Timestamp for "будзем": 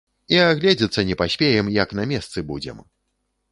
2.51-2.83